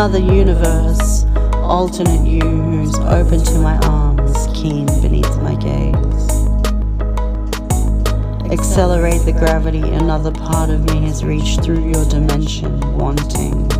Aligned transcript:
Another 0.00 0.18
universe, 0.18 1.26
alternate 1.56 2.26
you 2.26 2.40
who's 2.40 2.98
open 3.00 3.44
to 3.44 3.58
my 3.58 3.76
arms, 3.80 4.46
keen 4.54 4.86
beneath 5.02 5.36
my 5.42 5.54
gaze. 5.56 6.30
Accelerate 8.50 9.20
the 9.26 9.32
gravity, 9.38 9.82
another 9.82 10.32
part 10.32 10.70
of 10.70 10.82
me 10.84 11.02
has 11.02 11.22
reached 11.22 11.62
through 11.62 11.86
your 11.86 12.02
dimension, 12.06 12.80
wanting 12.96 13.70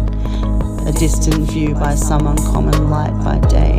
a 0.87 0.93
distant 0.93 1.51
view 1.51 1.73
by 1.73 1.95
some 1.95 2.27
uncommon 2.27 2.91
light 2.91 3.17
by 3.25 3.39
day. 3.49 3.79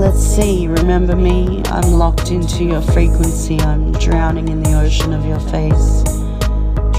Let's 0.00 0.22
see, 0.22 0.68
remember 0.68 1.16
me? 1.16 1.64
I'm 1.64 1.94
locked 1.94 2.30
into 2.30 2.62
your 2.62 2.80
frequency, 2.80 3.58
I'm 3.58 3.90
drowning 3.94 4.48
in 4.48 4.62
the 4.62 4.80
ocean 4.80 5.12
of 5.12 5.26
your 5.26 5.40
face. 5.40 6.17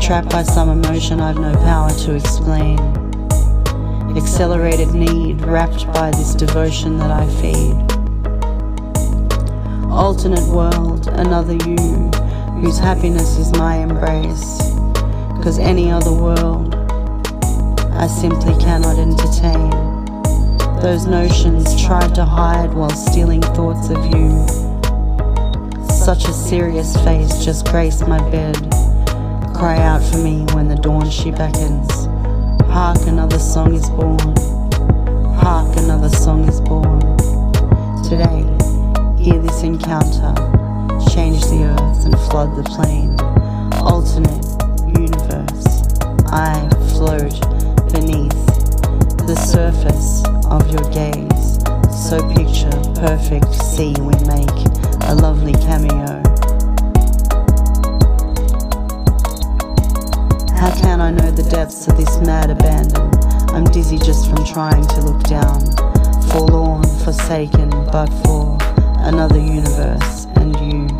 Trapped 0.09 0.31
by 0.31 0.41
some 0.41 0.69
emotion 0.69 1.19
I've 1.19 1.37
no 1.37 1.53
power 1.57 1.91
to 1.91 2.15
explain. 2.15 2.79
Accelerated 4.17 4.95
need, 4.95 5.39
wrapped 5.41 5.85
by 5.93 6.09
this 6.09 6.33
devotion 6.33 6.97
that 6.97 7.11
I 7.11 7.27
feed. 7.39 7.75
Alternate 9.91 10.47
world, 10.47 11.09
another 11.09 11.53
you, 11.53 12.09
whose 12.59 12.79
happiness 12.79 13.37
is 13.37 13.51
my 13.51 13.75
embrace. 13.75 14.57
Cause 15.43 15.59
any 15.59 15.91
other 15.91 16.11
world, 16.11 16.73
I 17.93 18.07
simply 18.07 18.57
cannot 18.57 18.97
entertain. 18.97 19.69
Those 20.81 21.05
notions 21.05 21.79
tried 21.85 22.15
to 22.15 22.25
hide 22.25 22.73
while 22.73 22.89
stealing 22.89 23.43
thoughts 23.43 23.91
of 23.91 24.03
you. 24.07 24.47
Such 25.87 26.27
a 26.27 26.33
serious 26.33 26.95
face 27.03 27.45
just 27.45 27.67
graced 27.67 28.07
my 28.07 28.17
bed. 28.31 28.88
Cry 29.59 29.77
out 29.79 30.01
for 30.01 30.19
me 30.19 30.45
when 30.53 30.69
the 30.69 30.75
dawn 30.75 31.09
she 31.09 31.31
beckons. 31.31 32.05
Hark, 32.71 33.05
another 33.07 33.37
song 33.37 33.73
is 33.73 33.89
born. 33.89 34.33
Hark, 35.35 35.75
another 35.75 36.07
song 36.07 36.47
is 36.47 36.61
born. 36.61 37.01
Today, 38.01 38.47
hear 39.21 39.37
this 39.41 39.61
encounter. 39.63 40.33
Change 41.11 41.43
the 41.51 41.75
earth 41.75 42.05
and 42.05 42.17
flood 42.31 42.55
the 42.55 42.63
plain. 42.71 43.19
Alternate 43.83 44.47
universe. 44.97 45.83
I 46.31 46.65
float 46.95 47.35
beneath 47.91 48.45
the 49.27 49.35
surface 49.35 50.23
of 50.45 50.71
your 50.71 50.89
gaze. 50.89 51.59
So 52.07 52.17
picture 52.33 52.71
perfect 52.95 53.53
sea 53.55 53.93
we 53.99 54.15
make 54.23 54.55
a 55.09 55.15
lovely 55.15 55.51
cameo. 55.51 56.28
How 60.69 60.75
can 60.75 61.01
I 61.01 61.09
know 61.09 61.31
the 61.31 61.41
depths 61.41 61.87
of 61.87 61.97
this 61.97 62.19
mad 62.19 62.51
abandon? 62.51 63.09
I'm 63.55 63.63
dizzy 63.63 63.97
just 63.97 64.29
from 64.29 64.45
trying 64.45 64.85
to 64.85 65.01
look 65.01 65.23
down. 65.23 65.65
Forlorn, 66.29 66.83
forsaken, 67.03 67.71
but 67.91 68.05
for 68.23 68.55
another 68.99 69.39
universe 69.39 70.27
and 70.35 70.55
you. 70.61 70.98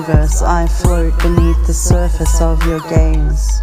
Universe 0.00 0.40
I 0.40 0.66
float 0.66 1.12
beneath 1.18 1.66
the 1.66 1.74
surface 1.74 2.40
of 2.40 2.64
your 2.66 2.80
gaze. 2.88 3.62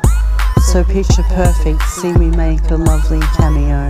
So 0.72 0.84
picture 0.84 1.24
perfect, 1.24 1.82
see 1.90 2.14
me 2.14 2.30
make 2.30 2.62
a 2.70 2.76
lovely 2.76 3.20
cameo. 3.36 3.90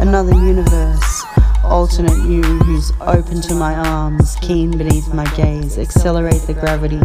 Another 0.00 0.34
universe, 0.34 1.24
alternate 1.62 2.28
you 2.28 2.42
who's 2.42 2.90
open 3.02 3.40
to 3.42 3.54
my 3.54 3.74
arms, 3.74 4.34
keen 4.40 4.76
beneath 4.76 5.14
my 5.14 5.26
gaze. 5.36 5.78
Accelerate 5.78 6.42
the 6.42 6.54
gravity. 6.54 7.00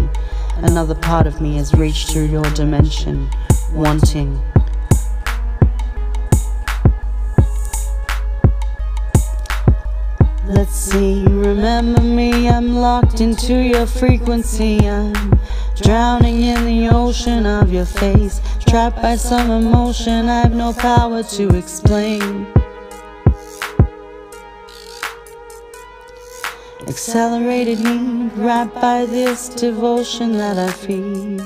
Another 0.57 0.95
part 0.95 1.27
of 1.27 1.39
me 1.39 1.57
has 1.57 1.75
reached 1.75 2.09
through 2.09 2.25
your 2.25 2.49
dimension, 2.55 3.29
wanting 3.71 4.41
Let's 10.49 10.78
see, 10.89 11.23
remember 11.27 12.01
me, 12.01 12.49
I'm 12.49 12.75
locked 12.75 13.21
into 13.21 13.53
your 13.53 13.85
frequency. 13.85 14.79
I'm 14.87 15.39
drowning 15.75 16.41
in 16.41 16.65
the 16.65 16.89
ocean 16.89 17.45
of 17.45 17.71
your 17.71 17.85
face, 17.85 18.41
trapped 18.67 19.01
by 19.01 19.15
some 19.15 19.51
emotion 19.51 20.27
I've 20.27 20.53
no 20.53 20.73
power 20.73 21.21
to 21.23 21.55
explain. 21.55 22.47
Accelerated 26.87 27.79
need, 27.81 28.31
wrapped 28.37 28.75
by 28.81 29.05
this 29.05 29.49
devotion 29.49 30.37
that 30.37 30.57
I 30.57 30.71
feed. 30.71 31.41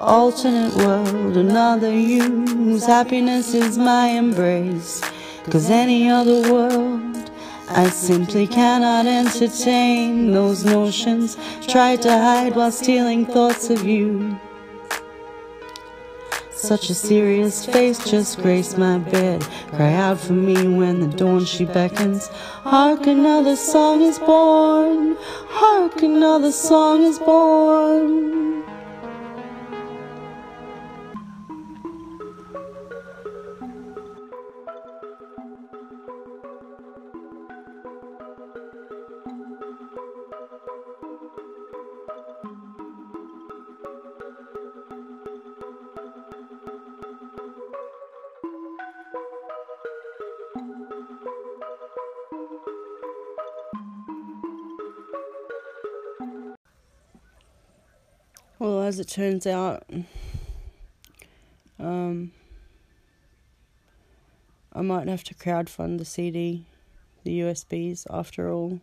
Alternate 0.00 0.74
world, 0.74 1.36
another 1.36 1.92
you, 1.92 2.44
whose 2.46 2.86
happiness 2.86 3.54
is 3.54 3.78
my 3.78 4.06
embrace. 4.08 5.02
Cause 5.50 5.70
any 5.70 6.10
other 6.10 6.52
world 6.52 7.07
I 7.70 7.90
simply 7.90 8.46
cannot 8.46 9.06
entertain 9.06 10.32
those 10.32 10.64
notions. 10.64 11.36
Tried 11.66 12.02
to 12.02 12.10
hide 12.10 12.56
while 12.56 12.72
stealing 12.72 13.26
thoughts 13.26 13.70
of 13.70 13.84
you. 13.84 14.38
Such 16.50 16.90
a 16.90 16.94
serious 16.94 17.64
face 17.64 17.98
just 18.10 18.38
graced 18.42 18.78
my 18.78 18.98
bed. 18.98 19.42
Cry 19.70 19.92
out 19.92 20.18
for 20.18 20.32
me 20.32 20.66
when 20.66 20.98
the 21.00 21.06
dawn 21.06 21.44
she 21.44 21.64
beckons. 21.64 22.28
Hark, 22.64 23.06
another 23.06 23.54
song 23.54 24.02
is 24.02 24.18
born. 24.18 25.16
Hark, 25.20 26.02
another 26.02 26.50
song 26.50 27.02
is 27.02 27.18
born. 27.20 28.37
Well, 58.60 58.82
as 58.82 58.98
it 58.98 59.06
turns 59.06 59.46
out, 59.46 59.84
um, 61.78 62.32
I 64.72 64.80
might 64.82 65.06
have 65.06 65.22
to 65.24 65.34
crowdfund 65.34 65.98
the 65.98 66.04
CD, 66.04 66.66
the 67.22 67.38
USBs, 67.38 68.04
after 68.10 68.50
all. 68.50 68.80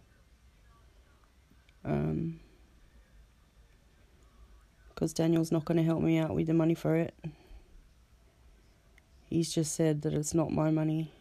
Um, 1.83 2.39
because 4.87 5.11
Daniel's 5.11 5.51
not 5.51 5.65
going 5.65 5.77
to 5.77 5.83
help 5.83 6.01
me 6.01 6.19
out 6.19 6.33
with 6.33 6.47
the 6.47 6.53
money 6.53 6.73
for 6.73 6.95
it. 6.95 7.13
He's 9.29 9.53
just 9.53 9.75
said 9.75 10.03
that 10.03 10.13
it's 10.13 10.33
not 10.33 10.53
my 10.53 10.71
money. 10.71 11.11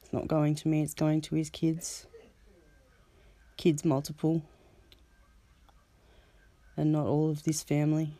It's 0.00 0.12
not 0.12 0.28
going 0.28 0.54
to 0.54 0.68
me, 0.68 0.82
it's 0.82 0.94
going 0.94 1.20
to 1.22 1.34
his 1.34 1.50
kids. 1.50 2.06
Kids 3.56 3.84
multiple 3.84 4.42
and 6.76 6.92
not 6.92 7.06
all 7.06 7.30
of 7.30 7.42
this 7.44 7.62
family. 7.62 8.14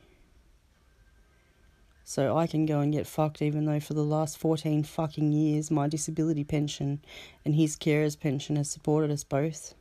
So 2.04 2.36
I 2.36 2.46
can 2.46 2.66
go 2.66 2.80
and 2.80 2.92
get 2.92 3.06
fucked 3.06 3.40
even 3.40 3.64
though 3.64 3.80
for 3.80 3.94
the 3.94 4.04
last 4.04 4.36
14 4.36 4.82
fucking 4.82 5.32
years 5.32 5.70
my 5.70 5.88
disability 5.88 6.44
pension 6.44 7.00
and 7.44 7.54
his 7.54 7.76
carer's 7.76 8.16
pension 8.16 8.56
has 8.56 8.70
supported 8.70 9.10
us 9.10 9.24
both. 9.24 9.74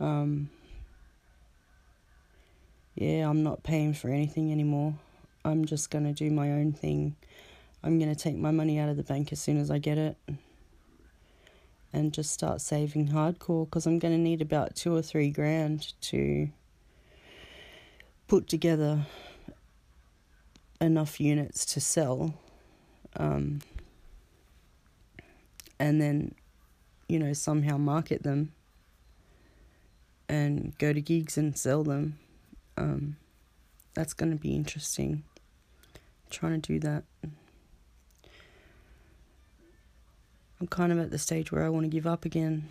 Um, 0.00 0.50
yeah, 2.94 3.28
I'm 3.28 3.42
not 3.42 3.62
paying 3.62 3.92
for 3.94 4.08
anything 4.08 4.50
anymore. 4.50 4.94
I'm 5.44 5.64
just 5.66 5.90
going 5.90 6.04
to 6.04 6.12
do 6.12 6.30
my 6.30 6.52
own 6.52 6.72
thing. 6.72 7.16
I'm 7.82 7.98
going 7.98 8.12
to 8.12 8.20
take 8.20 8.36
my 8.36 8.50
money 8.50 8.78
out 8.78 8.88
of 8.88 8.96
the 8.96 9.02
bank 9.02 9.30
as 9.30 9.40
soon 9.40 9.58
as 9.58 9.70
I 9.70 9.78
get 9.78 9.98
it 9.98 10.16
and 11.92 12.12
just 12.12 12.32
start 12.32 12.60
saving 12.60 13.08
hardcore 13.08 13.66
because 13.66 13.86
I'm 13.86 13.98
going 13.98 14.14
to 14.14 14.20
need 14.20 14.42
about 14.42 14.74
two 14.74 14.96
or 14.96 15.02
three 15.02 15.30
grand 15.30 15.92
to 16.02 16.48
put 18.34 18.48
together 18.48 18.98
enough 20.80 21.20
units 21.20 21.64
to 21.64 21.80
sell 21.80 22.34
um, 23.14 23.60
and 25.78 26.00
then 26.00 26.34
you 27.08 27.16
know 27.16 27.32
somehow 27.32 27.76
market 27.76 28.24
them 28.24 28.50
and 30.28 30.76
go 30.78 30.92
to 30.92 31.00
gigs 31.00 31.38
and 31.38 31.56
sell 31.56 31.84
them. 31.84 32.18
Um, 32.76 33.18
that's 33.94 34.14
going 34.14 34.32
to 34.32 34.36
be 34.36 34.56
interesting. 34.56 35.22
I'm 35.94 36.30
trying 36.30 36.60
to 36.60 36.72
do 36.72 36.80
that. 36.80 37.04
I'm 40.60 40.66
kind 40.66 40.90
of 40.90 40.98
at 40.98 41.12
the 41.12 41.20
stage 41.20 41.52
where 41.52 41.64
I 41.64 41.68
want 41.68 41.84
to 41.84 41.88
give 41.88 42.04
up 42.04 42.24
again. 42.24 42.68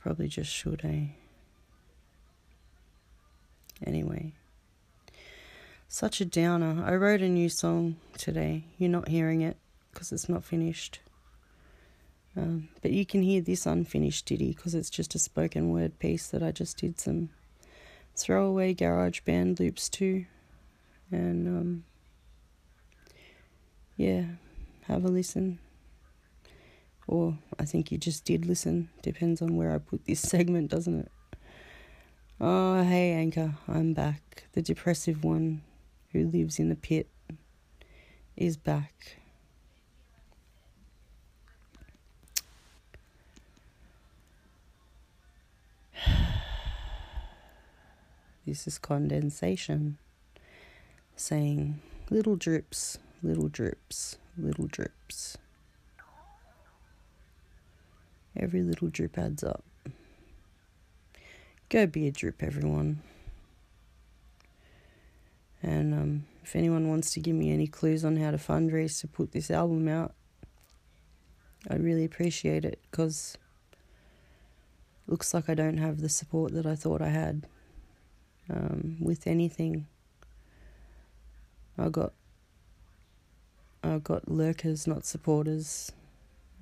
Probably 0.00 0.28
just 0.28 0.50
should, 0.50 0.82
eh? 0.84 1.06
Anyway. 3.84 4.32
Such 5.88 6.20
a 6.20 6.24
downer. 6.24 6.84
I 6.84 6.94
wrote 6.94 7.20
a 7.20 7.28
new 7.28 7.48
song 7.48 7.96
today. 8.16 8.64
You're 8.78 8.90
not 8.90 9.08
hearing 9.08 9.40
it 9.40 9.56
because 9.92 10.12
it's 10.12 10.28
not 10.28 10.44
finished. 10.44 11.00
Um, 12.36 12.68
but 12.80 12.92
you 12.92 13.04
can 13.04 13.22
hear 13.22 13.40
this 13.40 13.66
unfinished 13.66 14.26
ditty 14.26 14.52
because 14.54 14.74
it's 14.74 14.90
just 14.90 15.14
a 15.14 15.18
spoken 15.18 15.70
word 15.70 15.98
piece 15.98 16.28
that 16.28 16.42
I 16.42 16.52
just 16.52 16.78
did 16.78 17.00
some 17.00 17.30
throwaway 18.14 18.72
garage 18.72 19.20
band 19.20 19.58
loops 19.58 19.88
to. 19.88 20.26
And 21.10 21.48
um, 21.48 21.84
yeah, 23.96 24.24
have 24.82 25.04
a 25.04 25.08
listen. 25.08 25.58
Or 27.10 27.36
I 27.58 27.64
think 27.64 27.90
you 27.90 27.98
just 27.98 28.24
did 28.24 28.46
listen. 28.46 28.88
Depends 29.02 29.42
on 29.42 29.56
where 29.56 29.74
I 29.74 29.78
put 29.78 30.04
this 30.04 30.20
segment, 30.34 30.70
doesn't 30.70 31.00
it? 31.00 31.10
Oh, 32.40 32.84
hey, 32.84 33.10
Anchor, 33.14 33.54
I'm 33.66 33.94
back. 33.94 34.44
The 34.52 34.62
depressive 34.62 35.24
one 35.24 35.62
who 36.12 36.24
lives 36.24 36.60
in 36.60 36.68
the 36.68 36.76
pit 36.76 37.08
is 38.36 38.56
back. 38.56 39.16
This 48.46 48.66
is 48.68 48.78
condensation 48.78 49.98
saying 51.14 51.80
little 52.08 52.36
drips, 52.36 52.98
little 53.22 53.48
drips, 53.48 54.16
little 54.36 54.66
drips. 54.66 55.36
Every 58.40 58.62
little 58.62 58.88
drip 58.88 59.18
adds 59.18 59.44
up. 59.44 59.62
Go 61.68 61.86
be 61.86 62.08
a 62.08 62.10
drip, 62.10 62.42
everyone. 62.42 63.02
And 65.62 65.92
um, 65.92 66.24
if 66.42 66.56
anyone 66.56 66.88
wants 66.88 67.10
to 67.12 67.20
give 67.20 67.36
me 67.36 67.52
any 67.52 67.66
clues 67.66 68.02
on 68.02 68.16
how 68.16 68.30
to 68.30 68.38
fundraise 68.38 68.98
to 69.02 69.06
put 69.06 69.32
this 69.32 69.50
album 69.50 69.86
out, 69.88 70.14
I'd 71.68 71.84
really 71.84 72.06
appreciate 72.06 72.64
it 72.64 72.80
because 72.90 73.36
looks 75.06 75.34
like 75.34 75.50
I 75.50 75.54
don't 75.54 75.76
have 75.76 76.00
the 76.00 76.08
support 76.08 76.54
that 76.54 76.64
I 76.64 76.74
thought 76.74 77.02
I 77.02 77.10
had 77.10 77.46
um, 78.48 78.96
with 78.98 79.26
anything. 79.26 79.86
I 81.76 81.90
got 81.90 82.14
I 83.82 83.98
got 83.98 84.30
lurkers, 84.30 84.86
not 84.86 85.04
supporters, 85.04 85.92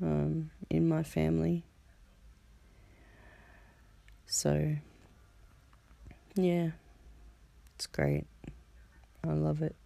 um, 0.02 0.50
in 0.78 0.88
my 0.88 1.02
family. 1.02 1.64
So 4.26 4.76
yeah, 6.34 6.70
it's 7.74 7.86
great. 7.86 8.26
I 9.26 9.32
love 9.32 9.60
it. 9.60 9.76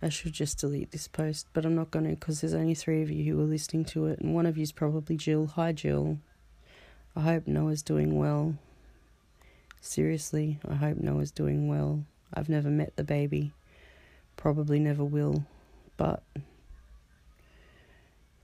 I 0.00 0.08
should 0.08 0.32
just 0.32 0.58
delete 0.58 0.90
this 0.90 1.08
post, 1.08 1.46
but 1.52 1.64
I'm 1.64 1.74
not 1.74 1.90
going 1.90 2.04
to 2.04 2.10
because 2.10 2.40
there's 2.40 2.54
only 2.54 2.74
three 2.74 3.02
of 3.02 3.10
you 3.10 3.32
who 3.32 3.40
are 3.40 3.44
listening 3.44 3.84
to 3.86 4.06
it, 4.06 4.18
and 4.18 4.34
one 4.34 4.46
of 4.46 4.56
you 4.56 4.64
is 4.64 4.72
probably 4.72 5.16
Jill. 5.16 5.46
Hi, 5.54 5.72
Jill. 5.72 6.18
I 7.14 7.20
hope 7.20 7.46
Noah's 7.46 7.82
doing 7.82 8.18
well. 8.18 8.56
Seriously, 9.80 10.58
I 10.68 10.74
hope 10.74 10.98
Noah's 10.98 11.30
doing 11.30 11.68
well. 11.68 12.04
I've 12.34 12.48
never 12.48 12.68
met 12.68 12.96
the 12.96 13.04
baby, 13.04 13.52
probably 14.36 14.78
never 14.78 15.04
will, 15.04 15.44
but 15.96 16.22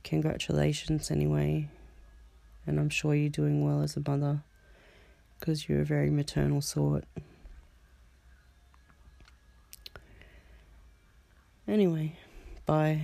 congratulations 0.08 1.10
anyway. 1.10 1.69
And 2.66 2.81
I'm 2.81 2.88
sure 2.88 3.14
you're 3.14 3.28
doing 3.28 3.62
well 3.62 3.82
as 3.82 3.96
a 3.96 4.00
mother 4.00 4.43
because 5.38 5.69
you're 5.69 5.82
a 5.82 5.84
very 5.84 6.10
maternal 6.10 6.62
sort. 6.62 7.05
Anyway, 11.66 12.16
bye. 12.64 13.02